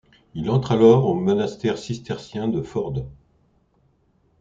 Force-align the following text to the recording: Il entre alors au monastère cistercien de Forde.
Il 0.33 0.49
entre 0.49 0.71
alors 0.71 1.05
au 1.05 1.13
monastère 1.13 1.77
cistercien 1.77 2.47
de 2.47 2.63
Forde. 2.63 3.07